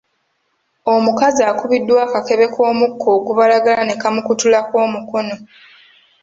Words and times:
Omukazi 0.93 1.41
akubiddwa 1.51 1.99
akakebe 2.07 2.45
k'omukka 2.53 3.07
ogubalagala 3.17 3.81
ne 3.85 3.95
kamukutulako 4.01 4.75
omukono. 4.85 5.35